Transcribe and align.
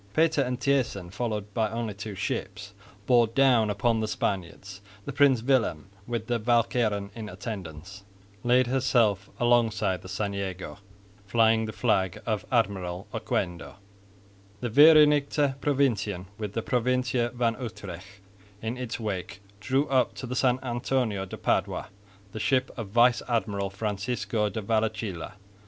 Pater 0.13 0.41
and 0.41 0.59
Thijssen, 0.59 1.11
followed 1.11 1.53
by 1.53 1.69
only 1.69 1.93
two 1.93 2.15
ships, 2.15 2.73
bore 3.05 3.27
down 3.27 3.67
however 3.67 3.87
on 3.87 3.99
the 3.99 4.07
Spaniards. 4.07 4.81
The 5.05 5.13
Prins 5.13 5.43
Willem 5.43 5.89
with 6.07 6.25
the 6.25 6.39
Walcheren 6.39 7.11
in 7.13 7.29
attendance 7.29 8.03
laid 8.43 8.65
herself 8.65 9.29
alongside 9.39 10.01
the 10.01 10.09
St 10.09 10.33
Jago, 10.33 10.79
flying 11.27 11.65
the 11.65 11.71
flag 11.71 12.19
of 12.25 12.47
Admiral 12.51 13.05
Oquendo; 13.13 13.75
the 14.59 14.69
Vereenigte 14.71 15.59
Provintien 15.61 16.25
with 16.35 16.53
the 16.53 16.63
Provintie 16.63 17.27
van 17.35 17.53
Utrecht 17.61 18.21
in 18.59 18.77
its 18.77 18.99
wake 18.99 19.39
drew 19.59 19.87
up 19.87 20.15
to 20.15 20.25
the 20.25 20.35
St 20.35 20.57
Antonio 20.63 21.27
de 21.27 21.37
Padua, 21.37 21.89
the 22.31 22.39
ship 22.39 22.71
of 22.75 22.87
Vice 22.87 23.21
Admiral 23.29 23.69
Francisco 23.69 24.49
de 24.49 24.63
Vallecilla. 24.63 25.33